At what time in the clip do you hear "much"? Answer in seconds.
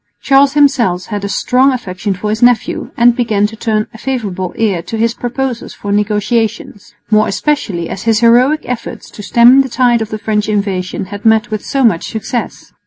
11.83-12.09